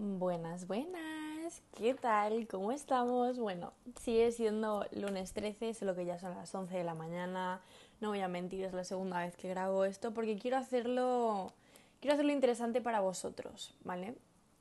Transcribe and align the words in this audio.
Buenas, 0.00 0.68
buenas. 0.68 1.60
¿Qué 1.76 1.92
tal? 1.92 2.46
¿Cómo 2.46 2.70
estamos? 2.70 3.36
Bueno, 3.40 3.72
sigue 4.00 4.30
siendo 4.30 4.86
lunes 4.92 5.32
13, 5.32 5.74
lo 5.84 5.96
que 5.96 6.04
ya 6.04 6.20
son 6.20 6.36
las 6.36 6.54
11 6.54 6.76
de 6.76 6.84
la 6.84 6.94
mañana. 6.94 7.60
No 8.00 8.10
voy 8.10 8.20
a 8.20 8.28
mentir, 8.28 8.64
es 8.64 8.72
la 8.72 8.84
segunda 8.84 9.18
vez 9.18 9.34
que 9.34 9.48
grabo 9.48 9.84
esto 9.84 10.14
porque 10.14 10.38
quiero 10.38 10.56
hacerlo 10.56 11.52
quiero 12.00 12.14
hacerlo 12.14 12.30
interesante 12.30 12.80
para 12.80 13.00
vosotros, 13.00 13.74
¿vale? 13.82 14.14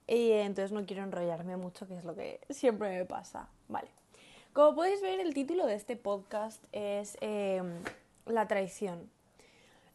Y 0.08 0.32
entonces 0.32 0.72
no 0.72 0.88
quiero 0.88 1.04
enrollarme 1.04 1.56
mucho, 1.56 1.88
que 1.88 1.98
es 1.98 2.04
lo 2.04 2.16
que 2.16 2.40
siempre 2.50 2.90
me 2.98 3.06
pasa, 3.06 3.48
¿vale? 3.68 3.90
Como 4.54 4.74
podéis 4.74 5.04
ver, 5.04 5.20
el 5.20 5.36
título 5.36 5.68
de 5.68 5.76
este 5.76 5.98
podcast 5.98 6.64
es 6.72 7.16
em, 7.22 7.84
La 8.26 8.48
traición. 8.48 9.08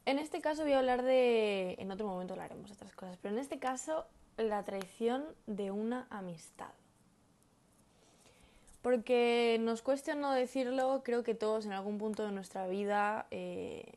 En 0.06 0.20
este 0.20 0.40
caso 0.40 0.62
voy 0.62 0.74
a 0.74 0.78
hablar 0.78 1.02
de... 1.02 1.74
En 1.80 1.90
otro 1.90 2.06
momento 2.06 2.34
hablaremos 2.34 2.68
de 2.68 2.74
otras 2.74 2.94
cosas, 2.94 3.18
pero 3.20 3.34
en 3.34 3.40
este 3.40 3.58
caso 3.58 4.06
la 4.36 4.64
traición 4.64 5.24
de 5.46 5.70
una 5.70 6.06
amistad. 6.10 6.70
Porque 8.82 9.58
nos 9.60 9.82
cuesta 9.82 10.14
no 10.14 10.32
decirlo, 10.32 11.02
creo 11.04 11.22
que 11.22 11.34
todos 11.34 11.66
en 11.66 11.72
algún 11.72 11.98
punto 11.98 12.24
de 12.24 12.32
nuestra 12.32 12.66
vida 12.66 13.26
eh, 13.30 13.94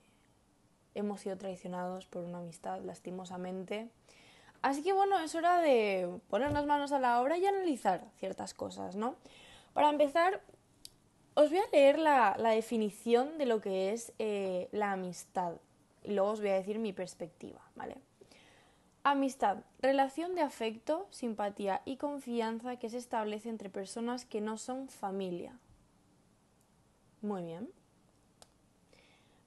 hemos 0.94 1.22
sido 1.22 1.38
traicionados 1.38 2.06
por 2.06 2.24
una 2.24 2.40
amistad, 2.40 2.82
lastimosamente. 2.82 3.90
Así 4.62 4.84
que 4.84 4.94
bueno, 4.94 5.20
es 5.20 5.34
hora 5.36 5.60
de 5.60 6.20
ponernos 6.30 6.66
manos 6.66 6.92
a 6.92 7.00
la 7.00 7.22
obra 7.22 7.38
y 7.38 7.46
analizar 7.46 8.04
ciertas 8.18 8.54
cosas, 8.54 8.96
¿no? 8.96 9.16
Para 9.74 9.90
empezar, 9.90 10.42
os 11.34 11.50
voy 11.50 11.60
a 11.60 11.70
leer 11.72 12.00
la, 12.00 12.36
definición 12.38 13.38
de 13.38 13.46
lo 13.46 13.62
que 13.62 13.92
es 13.92 14.14
eh, 14.20 14.70
la 14.72 14.94
amistad 14.94 15.54
y 16.04 16.14
luego 16.14 16.32
os 16.32 16.40
voy 16.40 16.50
a 16.50 16.56
decir 16.56 16.80
mi 16.80 16.94
perspectiva, 16.94 17.62
¿vale? 17.76 17.98
Amistad, 19.08 19.60
relación 19.84 20.34
de 20.34 20.42
afecto, 20.42 21.06
simpatía 21.12 21.84
y 21.86 21.98
confianza 21.98 22.78
que 22.78 22.90
se 22.90 22.98
establece 22.98 23.50
entre 23.50 23.70
personas 23.70 24.26
que 24.26 24.42
no 24.42 24.58
son 24.58 24.90
familia. 24.90 25.60
Muy 27.22 27.44
bien. 27.44 27.70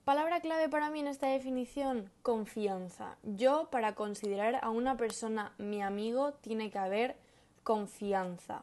Palabra 0.05 0.41
clave 0.41 0.69
para 0.69 0.91
mí 0.91 1.01
en 1.01 1.09
esta 1.09 1.27
definición, 1.27 2.09
confianza. 2.23 3.17
Yo, 3.25 3.69
para 3.73 3.97
considerar 3.97 4.61
a 4.63 4.71
una 4.71 4.97
persona 4.97 5.53
mi 5.59 5.83
amigo, 5.83 6.35
tiene 6.35 6.71
que 6.71 6.79
haber 6.79 7.17
confianza. 7.65 8.63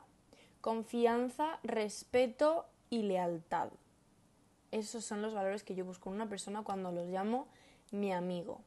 Confianza, 0.62 1.60
respeto 1.64 2.68
y 2.90 3.02
lealtad. 3.02 3.68
Esos 4.72 5.04
son 5.04 5.22
los 5.22 5.34
valores 5.34 5.66
que 5.66 5.76
yo 5.76 5.84
busco 5.84 6.08
en 6.08 6.16
una 6.16 6.30
persona 6.30 6.64
cuando 6.64 6.94
los 6.94 7.10
llamo 7.10 7.50
mi 7.92 8.14
amigo. 8.14 8.62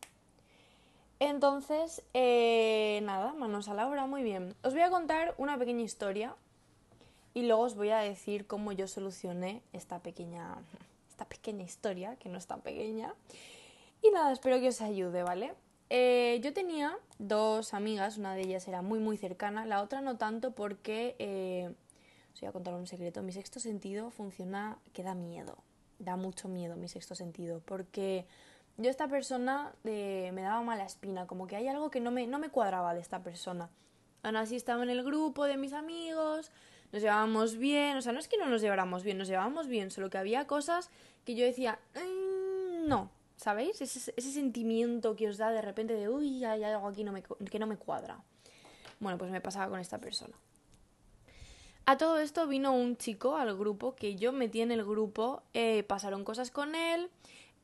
Entonces, 1.21 2.03
eh, 2.15 3.01
nada, 3.03 3.33
manos 3.33 3.69
a 3.69 3.75
la 3.75 3.89
obra, 3.89 4.07
muy 4.07 4.23
bien. 4.23 4.55
Os 4.63 4.73
voy 4.73 4.83
a 4.83 4.91
contar 4.91 5.35
una 5.37 5.59
pequeña 5.59 5.83
historia 5.83 6.37
y 7.35 7.43
luego 7.43 7.63
os 7.63 7.75
voy 7.75 7.91
a 7.91 7.99
decir 7.99 8.47
cómo 8.47 8.73
yo 8.73 8.87
solucioné 8.87 9.63
esta 9.73 9.99
pequeña, 9.99 10.57
esta 11.09 11.25
pequeña 11.25 11.65
historia, 11.65 12.17
que 12.17 12.29
no 12.29 12.39
es 12.39 12.47
tan 12.47 12.61
pequeña. 12.61 13.15
Y 14.03 14.11
nada, 14.11 14.33
espero 14.33 14.61
que 14.61 14.69
os 14.69 14.81
ayude, 14.81 15.25
¿vale? 15.25 15.55
Eh, 15.91 16.39
yo 16.43 16.53
tenía 16.53 16.97
dos 17.19 17.75
amigas, 17.75 18.19
una 18.19 18.35
de 18.35 18.43
ellas 18.43 18.69
era 18.69 18.83
muy 18.83 19.01
muy 19.01 19.17
cercana, 19.17 19.67
la 19.67 19.83
otra 19.83 20.01
no 20.01 20.19
tanto 20.19 20.53
porque, 20.53 21.17
eh, 21.19 21.73
os 22.35 22.41
voy 22.41 22.49
a 22.49 22.53
contar 22.53 22.75
un 22.75 22.87
secreto, 22.87 23.23
mi 23.23 23.33
sexto 23.33 23.59
sentido 23.59 24.11
funciona 24.11 24.79
que 24.93 25.03
da 25.03 25.15
miedo, 25.15 25.57
da 25.99 26.17
mucho 26.17 26.47
miedo 26.47 26.77
mi 26.77 26.89
sexto 26.89 27.15
sentido, 27.15 27.61
porque 27.65 28.27
yo 28.79 28.91
esta 28.91 29.09
persona 29.09 29.75
me 29.83 30.33
daba 30.33 30.63
mala 30.63 30.85
espina, 30.85 31.27
como 31.27 31.47
que 31.47 31.57
hay 31.57 31.69
algo 31.69 31.91
que 31.91 32.01
no 32.01 32.11
me, 32.11 32.27
no 32.27 32.39
me 32.39 32.49
cuadraba 32.49 32.95
de 32.95 33.01
esta 33.01 33.23
persona. 33.23 33.69
Aún 34.23 34.37
así 34.37 34.57
estaba 34.57 34.83
en 34.83 34.91
el 34.91 35.03
grupo 35.05 35.45
de 35.45 35.57
mis 35.57 35.73
amigos, 35.73 36.53
nos 36.93 37.03
llevábamos 37.03 37.57
bien, 37.57 37.97
o 37.97 38.03
sea, 38.03 38.13
no 38.13 38.21
es 38.21 38.29
que 38.29 38.39
no 38.39 38.47
nos 38.47 38.63
lleváramos 38.63 39.03
bien, 39.03 39.19
nos 39.19 39.29
llevábamos 39.29 39.67
bien, 39.67 39.91
solo 39.91 40.11
que 40.11 40.19
había 40.19 40.47
cosas 40.47 40.91
que 41.25 41.35
yo 41.35 41.45
decía, 41.45 41.79
mm, 41.95 42.89
no, 42.89 43.11
¿sabéis? 43.37 43.81
Ese, 43.81 44.13
ese, 44.17 44.33
sentimiento 44.33 45.15
que 45.17 45.29
os 45.29 45.39
da 45.39 45.51
de 45.51 45.61
repente 45.61 45.95
de, 45.95 46.09
uy, 46.09 46.45
hay 46.45 46.65
algo 46.65 46.89
aquí 46.89 47.05
no 47.05 47.13
me, 47.13 47.23
que 47.23 47.59
no 47.59 47.67
me 47.67 47.77
cuadra. 47.77 48.23
Bueno, 49.01 49.19
pues 49.19 49.31
me 49.31 49.41
pasaba 49.41 49.69
con 49.69 49.81
esta 49.81 49.99
persona. 49.99 50.35
A 51.87 51.97
todo 51.97 52.19
esto 52.19 52.47
vino 52.47 52.73
un 52.73 52.97
chico 52.97 53.37
al 53.37 53.57
grupo 53.57 53.95
que 53.95 54.17
yo 54.17 54.33
metí 54.33 54.61
en 54.61 54.73
el 54.73 54.85
grupo, 54.85 55.43
eh, 55.55 55.85
pasaron 55.85 56.25
cosas 56.25 56.51
con 56.51 56.75
él, 56.75 57.11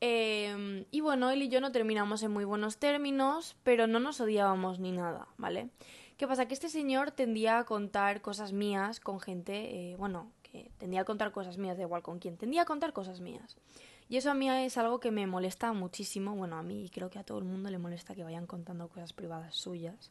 Em, 0.06 0.84
y 0.90 1.00
bueno, 1.00 1.30
él 1.30 1.40
y 1.40 1.48
yo 1.48 1.62
no 1.62 1.72
terminamos 1.72 2.22
en 2.22 2.30
muy 2.30 2.44
buenos 2.44 2.76
términos, 2.76 3.56
pero 3.62 3.86
no 3.86 4.00
nos 4.00 4.20
odiábamos 4.20 4.78
ni 4.78 4.92
nada, 4.92 5.28
¿vale? 5.38 5.70
¿Qué 6.18 6.28
pasa? 6.28 6.46
Que 6.46 6.52
este 6.52 6.68
señor 6.68 7.10
tendía 7.10 7.58
a 7.58 7.64
contar 7.64 8.20
cosas 8.20 8.52
mías 8.52 9.00
con 9.00 9.18
gente, 9.18 9.92
eh, 9.92 9.96
bueno, 9.96 10.30
que 10.42 10.70
tendía 10.76 11.00
a 11.00 11.04
contar 11.06 11.32
cosas 11.32 11.56
mías, 11.56 11.78
da 11.78 11.84
igual 11.84 12.02
con 12.02 12.18
quién, 12.18 12.36
tendía 12.36 12.62
a 12.62 12.64
contar 12.66 12.92
cosas 12.92 13.20
mías. 13.20 13.56
Y 14.10 14.18
eso 14.18 14.30
a 14.30 14.34
mí 14.34 14.50
es 14.50 14.76
algo 14.76 15.00
que 15.00 15.10
me 15.10 15.26
molesta 15.26 15.72
muchísimo, 15.72 16.36
bueno, 16.36 16.58
a 16.58 16.62
mí 16.62 16.90
creo 16.92 17.08
que 17.08 17.18
a 17.18 17.24
todo 17.24 17.38
el 17.38 17.44
mundo 17.44 17.70
le 17.70 17.78
molesta 17.78 18.14
que 18.14 18.24
vayan 18.24 18.46
contando 18.46 18.88
cosas 18.88 19.14
privadas 19.14 19.56
suyas. 19.56 20.10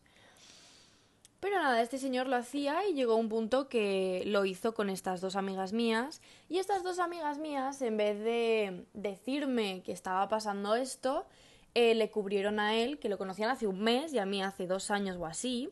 Pero 1.44 1.58
nada, 1.58 1.82
este 1.82 1.98
señor 1.98 2.28
lo 2.28 2.38
hacía 2.38 2.88
y 2.88 2.94
llegó 2.94 3.18
un 3.18 3.28
punto 3.28 3.68
que 3.68 4.24
lo 4.28 4.46
hizo 4.46 4.74
con 4.74 4.90
estas 4.90 5.20
dos 5.20 5.36
amigas 5.36 5.74
mías. 5.74 6.22
Y 6.48 6.58
estas 6.60 6.84
dos 6.84 7.00
amigas 7.00 7.38
mías, 7.38 7.82
en 7.82 7.98
vez 7.98 8.18
de 8.18 8.86
decirme 8.94 9.84
que 9.84 9.92
estaba 9.92 10.30
pasando 10.30 10.74
esto, 10.76 11.26
eh, 11.74 11.96
le 11.96 12.10
cubrieron 12.10 12.62
a 12.62 12.76
él, 12.76 12.98
que 12.98 13.10
lo 13.10 13.18
conocían 13.18 13.50
hace 13.50 13.68
un 13.68 13.82
mes 13.82 14.14
y 14.14 14.20
a 14.20 14.26
mí 14.26 14.42
hace 14.42 14.68
dos 14.68 14.90
años 14.90 15.18
o 15.20 15.26
así. 15.26 15.70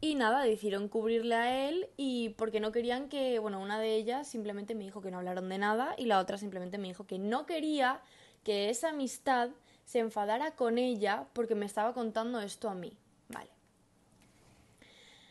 Y 0.00 0.14
nada, 0.14 0.44
decidieron 0.44 0.86
cubrirle 0.86 1.34
a 1.34 1.68
él 1.68 1.88
y 1.96 2.28
porque 2.38 2.60
no 2.60 2.70
querían 2.70 3.08
que, 3.08 3.40
bueno, 3.40 3.60
una 3.60 3.80
de 3.80 3.96
ellas 3.96 4.28
simplemente 4.28 4.76
me 4.76 4.84
dijo 4.84 5.00
que 5.00 5.10
no 5.10 5.18
hablaron 5.18 5.48
de 5.48 5.58
nada 5.58 5.96
y 5.98 6.04
la 6.04 6.20
otra 6.20 6.38
simplemente 6.38 6.78
me 6.78 6.86
dijo 6.86 7.08
que 7.08 7.18
no 7.18 7.46
quería 7.46 8.00
que 8.44 8.70
esa 8.70 8.90
amistad 8.90 9.50
se 9.84 9.98
enfadara 9.98 10.54
con 10.54 10.78
ella 10.78 11.26
porque 11.32 11.56
me 11.56 11.66
estaba 11.66 11.94
contando 11.94 12.38
esto 12.38 12.68
a 12.68 12.76
mí. 12.76 12.96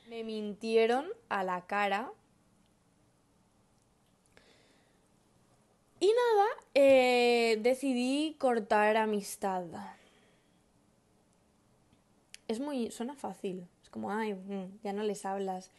Me 0.10 0.24
mintieron 0.24 1.06
a 1.30 1.44
la 1.44 1.68
cara. 1.68 2.12
Y 6.00 6.08
nada, 6.08 6.48
eh, 6.74 7.60
decidí 7.62 8.36
cortar 8.40 8.98
amistad. 8.98 9.66
Es 12.48 12.60
muy. 12.60 12.90
suena 12.90 13.14
fácil. 13.14 13.68
Es 13.84 13.92
como, 13.92 14.10
ay, 14.12 14.34
mm, 14.34 14.80
ya 14.84 14.94
no 14.94 15.04
les 15.04 15.28
hablas. 15.28 15.70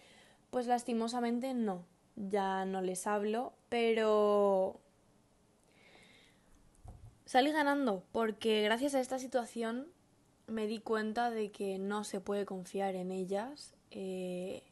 Pues 0.51 0.69
lastimosamente 0.69 1.53
no. 1.53 1.85
Ya 2.15 2.65
no 2.67 2.83
les 2.83 3.09
hablo, 3.09 3.53
pero. 3.69 4.79
Salí 7.25 7.51
ganando, 7.51 8.05
porque 8.13 8.63
gracias 8.63 8.95
a 8.95 9.01
esta 9.01 9.19
situación 9.19 9.89
me 10.47 10.69
di 10.69 10.79
cuenta 10.79 11.31
de 11.31 11.51
que 11.51 11.81
no 11.81 12.05
se 12.05 12.21
puede 12.21 12.47
confiar 12.47 12.95
en 12.95 13.11
ellas 13.11 13.75
eh, 13.91 14.63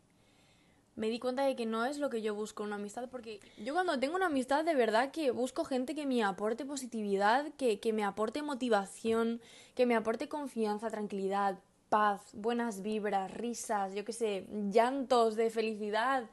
me 0.96 1.08
di 1.08 1.18
cuenta 1.18 1.44
de 1.44 1.54
que 1.54 1.64
no 1.64 1.84
es 1.86 1.98
lo 1.98 2.10
que 2.10 2.22
yo 2.22 2.34
busco 2.34 2.64
una 2.64 2.76
amistad, 2.76 3.08
porque 3.08 3.40
yo 3.62 3.72
cuando 3.72 3.98
tengo 3.98 4.16
una 4.16 4.26
amistad 4.26 4.64
de 4.64 4.74
verdad 4.74 5.12
que 5.12 5.30
busco 5.30 5.64
gente 5.64 5.94
que 5.94 6.06
me 6.06 6.24
aporte 6.24 6.64
positividad, 6.64 7.52
que, 7.56 7.78
que 7.78 7.92
me 7.92 8.04
aporte 8.04 8.42
motivación, 8.42 9.40
que 9.74 9.86
me 9.86 9.94
aporte 9.94 10.28
confianza, 10.28 10.90
tranquilidad, 10.90 11.58
paz, 11.88 12.22
buenas 12.32 12.82
vibras, 12.82 13.32
risas, 13.32 13.94
yo 13.94 14.04
qué 14.04 14.12
sé, 14.12 14.46
llantos 14.70 15.36
de 15.36 15.50
felicidad, 15.50 16.24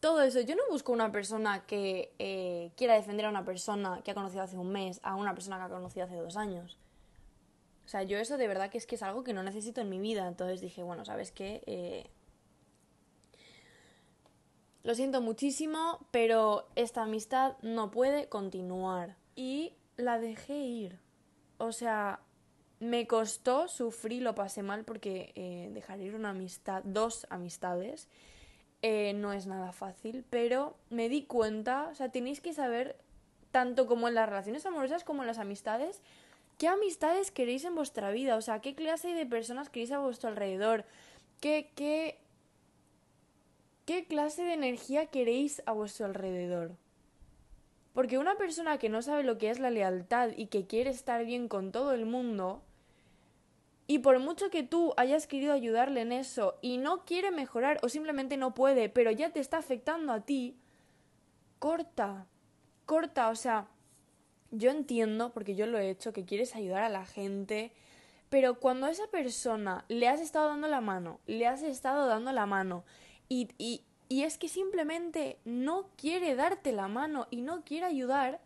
todo 0.00 0.22
eso. 0.22 0.40
Yo 0.40 0.54
no 0.54 0.62
busco 0.70 0.92
una 0.92 1.12
persona 1.12 1.64
que 1.66 2.12
eh, 2.18 2.72
quiera 2.76 2.94
defender 2.94 3.26
a 3.26 3.30
una 3.30 3.44
persona 3.44 4.00
que 4.04 4.10
ha 4.10 4.14
conocido 4.14 4.42
hace 4.42 4.56
un 4.56 4.70
mes, 4.70 5.00
a 5.02 5.14
una 5.16 5.34
persona 5.34 5.56
que 5.58 5.64
ha 5.64 5.68
conocido 5.68 6.06
hace 6.06 6.16
dos 6.16 6.36
años. 6.36 6.78
O 7.84 7.88
sea, 7.88 8.02
yo 8.02 8.18
eso 8.18 8.36
de 8.36 8.48
verdad 8.48 8.70
que 8.70 8.78
es 8.78 8.86
que 8.86 8.94
es 8.94 9.02
algo 9.02 9.24
que 9.24 9.32
no 9.32 9.42
necesito 9.42 9.80
en 9.80 9.90
mi 9.90 9.98
vida. 9.98 10.26
Entonces 10.26 10.60
dije, 10.60 10.82
bueno, 10.82 11.04
¿sabes 11.04 11.30
qué? 11.30 11.62
Eh, 11.66 12.06
lo 14.84 14.94
siento 14.94 15.20
muchísimo, 15.22 16.06
pero 16.10 16.68
esta 16.76 17.02
amistad 17.02 17.56
no 17.62 17.90
puede 17.90 18.28
continuar. 18.28 19.16
Y 19.34 19.72
la 19.96 20.20
dejé 20.20 20.58
ir. 20.58 20.98
O 21.56 21.72
sea, 21.72 22.20
me 22.80 23.06
costó, 23.06 23.66
sufrí, 23.66 24.20
lo 24.20 24.34
pasé 24.34 24.62
mal 24.62 24.84
porque 24.84 25.32
eh, 25.36 25.70
dejar 25.72 26.00
ir 26.00 26.14
una 26.14 26.30
amistad, 26.30 26.82
dos 26.84 27.26
amistades, 27.30 28.08
eh, 28.82 29.14
no 29.14 29.32
es 29.32 29.46
nada 29.46 29.72
fácil, 29.72 30.24
pero 30.28 30.76
me 30.90 31.08
di 31.08 31.24
cuenta, 31.24 31.88
o 31.90 31.94
sea, 31.94 32.10
tenéis 32.10 32.42
que 32.42 32.52
saber, 32.52 32.98
tanto 33.50 33.86
como 33.86 34.08
en 34.08 34.14
las 34.14 34.28
relaciones 34.28 34.66
amorosas 34.66 35.04
como 35.04 35.22
en 35.22 35.28
las 35.28 35.38
amistades, 35.38 36.02
qué 36.58 36.68
amistades 36.68 37.30
queréis 37.30 37.64
en 37.64 37.74
vuestra 37.74 38.10
vida, 38.10 38.36
o 38.36 38.42
sea, 38.42 38.60
qué 38.60 38.74
clase 38.74 39.14
de 39.14 39.24
personas 39.24 39.70
queréis 39.70 39.92
a 39.92 40.00
vuestro 40.00 40.28
alrededor, 40.28 40.84
qué, 41.40 41.70
qué 41.74 42.18
¿Qué 43.84 44.06
clase 44.06 44.42
de 44.42 44.54
energía 44.54 45.06
queréis 45.06 45.62
a 45.66 45.72
vuestro 45.72 46.06
alrededor? 46.06 46.76
Porque 47.92 48.18
una 48.18 48.36
persona 48.36 48.78
que 48.78 48.88
no 48.88 49.02
sabe 49.02 49.22
lo 49.22 49.38
que 49.38 49.50
es 49.50 49.58
la 49.58 49.70
lealtad 49.70 50.30
y 50.36 50.46
que 50.46 50.66
quiere 50.66 50.90
estar 50.90 51.24
bien 51.24 51.48
con 51.48 51.70
todo 51.70 51.92
el 51.92 52.06
mundo, 52.06 52.62
Y 53.86 53.98
por 53.98 54.18
mucho 54.18 54.48
que 54.50 54.62
tú 54.62 54.94
hayas 54.96 55.26
querido 55.26 55.52
ayudarle 55.52 56.00
en 56.00 56.12
eso 56.12 56.56
y 56.62 56.78
no 56.78 57.04
quiere 57.04 57.30
mejorar 57.30 57.78
o 57.82 57.88
simplemente 57.88 58.36
no 58.36 58.54
puede, 58.54 58.88
pero 58.88 59.10
ya 59.10 59.30
te 59.30 59.40
está 59.40 59.58
afectando 59.58 60.12
a 60.12 60.20
ti, 60.20 60.56
corta, 61.58 62.26
corta, 62.86 63.28
o 63.28 63.34
sea, 63.34 63.68
yo 64.50 64.70
entiendo, 64.70 65.32
porque 65.32 65.54
yo 65.54 65.66
lo 65.66 65.78
he 65.78 65.90
hecho, 65.90 66.12
que 66.12 66.24
quieres 66.24 66.56
ayudar 66.56 66.82
a 66.82 66.88
la 66.88 67.04
gente, 67.04 67.72
pero 68.30 68.58
cuando 68.58 68.86
a 68.86 68.90
esa 68.90 69.06
persona 69.08 69.84
le 69.88 70.08
has 70.08 70.20
estado 70.20 70.48
dando 70.48 70.68
la 70.68 70.80
mano, 70.80 71.20
le 71.26 71.46
has 71.46 71.62
estado 71.62 72.06
dando 72.06 72.32
la 72.32 72.46
mano, 72.46 72.84
y, 73.28 73.48
y, 73.58 73.82
y 74.08 74.22
es 74.22 74.38
que 74.38 74.48
simplemente 74.48 75.38
no 75.44 75.88
quiere 75.96 76.34
darte 76.34 76.72
la 76.72 76.88
mano 76.88 77.26
y 77.30 77.42
no 77.42 77.64
quiere 77.64 77.86
ayudar, 77.86 78.40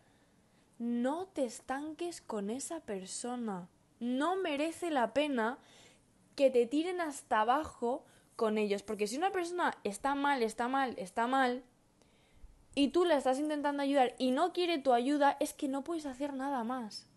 no 0.77 1.27
te 1.27 1.45
estanques 1.45 2.21
con 2.21 2.49
esa 2.49 2.79
persona. 2.81 3.67
No 3.99 4.35
merece 4.35 4.91
la 4.91 5.13
pena 5.13 5.59
que 6.35 6.49
te 6.49 6.65
tiren 6.65 7.01
hasta 7.01 7.41
abajo 7.41 8.05
con 8.35 8.57
ellos, 8.57 8.81
porque 8.83 9.07
si 9.07 9.17
una 9.17 9.31
persona 9.31 9.77
está 9.83 10.15
mal, 10.15 10.41
está 10.41 10.69
mal, 10.69 10.93
está 10.97 11.27
mal, 11.27 11.63
y 12.75 12.89
tú 12.89 13.03
la 13.03 13.17
estás 13.17 13.39
intentando 13.39 13.83
ayudar 13.83 14.15
y 14.17 14.31
no 14.31 14.53
quiere 14.53 14.77
tu 14.77 14.93
ayuda, 14.93 15.35
es 15.39 15.53
que 15.53 15.67
no 15.67 15.83
puedes 15.83 16.05
hacer 16.05 16.33
nada 16.33 16.63
más. 16.63 17.07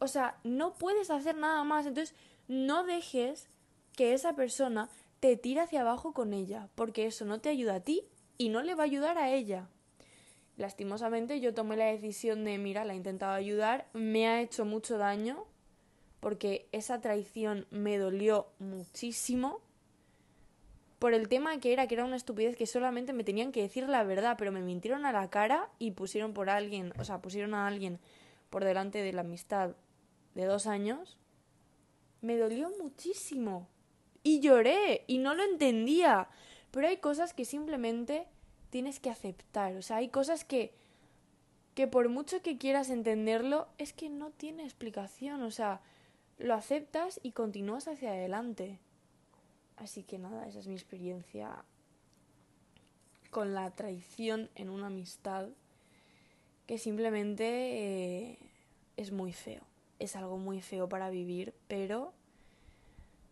O 0.00 0.08
sea, 0.08 0.38
no 0.44 0.74
puedes 0.74 1.10
hacer 1.10 1.36
nada 1.36 1.62
más. 1.64 1.86
Entonces, 1.86 2.16
no 2.48 2.84
dejes 2.84 3.48
que 3.92 4.12
esa 4.12 4.34
persona 4.34 4.88
te 5.20 5.36
tire 5.36 5.60
hacia 5.60 5.80
abajo 5.80 6.12
con 6.12 6.32
ella, 6.32 6.68
porque 6.74 7.06
eso 7.06 7.24
no 7.24 7.40
te 7.40 7.48
ayuda 7.48 7.76
a 7.76 7.80
ti 7.80 8.04
y 8.36 8.48
no 8.48 8.62
le 8.62 8.74
va 8.74 8.84
a 8.84 8.86
ayudar 8.86 9.18
a 9.18 9.30
ella. 9.30 9.68
Lastimosamente 10.56 11.40
yo 11.40 11.54
tomé 11.54 11.76
la 11.76 11.86
decisión 11.86 12.44
de, 12.44 12.58
mira, 12.58 12.84
la 12.84 12.94
he 12.94 12.96
intentado 12.96 13.32
ayudar, 13.32 13.88
me 13.92 14.26
ha 14.26 14.40
hecho 14.40 14.64
mucho 14.64 14.98
daño, 14.98 15.44
porque 16.20 16.68
esa 16.72 17.00
traición 17.00 17.66
me 17.70 17.98
dolió 17.98 18.48
muchísimo 18.58 19.60
por 20.98 21.14
el 21.14 21.28
tema 21.28 21.58
que 21.60 21.72
era 21.72 21.86
que 21.86 21.94
era 21.94 22.04
una 22.04 22.16
estupidez 22.16 22.56
que 22.56 22.66
solamente 22.66 23.12
me 23.12 23.22
tenían 23.22 23.52
que 23.52 23.62
decir 23.62 23.88
la 23.88 24.02
verdad, 24.02 24.34
pero 24.36 24.50
me 24.50 24.60
mintieron 24.60 25.06
a 25.06 25.12
la 25.12 25.30
cara 25.30 25.70
y 25.78 25.92
pusieron 25.92 26.34
por 26.34 26.50
alguien, 26.50 26.92
o 26.98 27.04
sea, 27.04 27.22
pusieron 27.22 27.54
a 27.54 27.66
alguien 27.68 28.00
por 28.50 28.64
delante 28.64 29.02
de 29.02 29.12
la 29.12 29.20
amistad 29.20 29.76
de 30.34 30.44
dos 30.44 30.66
años, 30.66 31.16
me 32.20 32.36
dolió 32.36 32.70
muchísimo. 32.80 33.68
Y 34.28 34.40
lloré 34.40 35.04
y 35.06 35.18
no 35.18 35.34
lo 35.34 35.42
entendía. 35.42 36.28
Pero 36.70 36.88
hay 36.88 36.98
cosas 36.98 37.32
que 37.32 37.44
simplemente 37.44 38.26
tienes 38.68 39.00
que 39.00 39.08
aceptar. 39.08 39.74
O 39.76 39.82
sea, 39.82 39.96
hay 39.96 40.08
cosas 40.08 40.44
que 40.44 40.72
que 41.74 41.86
por 41.86 42.08
mucho 42.08 42.42
que 42.42 42.58
quieras 42.58 42.90
entenderlo, 42.90 43.68
es 43.78 43.92
que 43.92 44.10
no 44.10 44.30
tiene 44.32 44.64
explicación. 44.64 45.42
O 45.42 45.52
sea, 45.52 45.80
lo 46.36 46.54
aceptas 46.54 47.20
y 47.22 47.30
continúas 47.30 47.86
hacia 47.86 48.10
adelante. 48.10 48.80
Así 49.76 50.02
que 50.02 50.18
nada, 50.18 50.48
esa 50.48 50.58
es 50.58 50.66
mi 50.66 50.74
experiencia 50.74 51.64
con 53.30 53.54
la 53.54 53.70
traición 53.70 54.50
en 54.56 54.70
una 54.70 54.88
amistad 54.88 55.50
que 56.66 56.78
simplemente 56.78 57.44
eh, 58.32 58.38
es 58.96 59.12
muy 59.12 59.32
feo. 59.32 59.62
Es 60.00 60.16
algo 60.16 60.36
muy 60.36 60.60
feo 60.60 60.88
para 60.88 61.10
vivir, 61.10 61.54
pero 61.68 62.12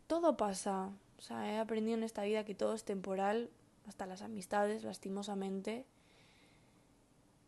todo 0.06 0.37
pasa. 0.37 0.91
O 1.19 1.23
sea, 1.23 1.53
he 1.53 1.58
aprendido 1.58 1.97
en 1.97 2.05
esta 2.05 2.23
vida 2.23 2.44
que 2.44 2.55
todo 2.55 2.75
es 2.75 2.85
temporal, 2.85 3.50
hasta 3.87 4.06
las 4.06 4.23
amistades, 4.23 4.85
lastimosamente. 4.85 5.87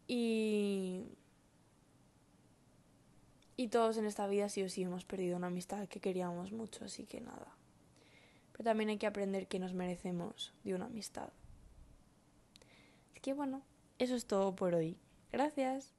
Y. 0.07 1.05
Y 3.57 3.69
todos 3.69 3.97
en 3.97 4.07
esta 4.07 4.27
vida 4.29 4.49
sí 4.49 4.63
o 4.63 4.69
sí 4.69 4.83
hemos 4.83 5.05
perdido 5.05 5.37
una 5.37 5.49
amistad 5.49 5.89
que 5.89 6.01
queríamos 6.01 6.53
mucho, 6.53 6.85
así 6.85 7.05
que 7.05 7.21
nada 7.21 7.59
pero 8.59 8.71
también 8.71 8.91
hay 8.91 8.99
que 8.99 9.07
aprender 9.07 9.47
que 9.47 9.61
nos 9.61 9.73
merecemos 9.73 10.53
de 10.65 10.75
una 10.75 10.87
amistad. 10.87 11.29
Así 13.13 13.21
que 13.21 13.33
bueno, 13.33 13.63
eso 14.01 14.17
es 14.17 14.27
todo 14.27 14.57
por 14.57 14.75
hoy. 14.75 14.99
Gracias. 15.31 15.98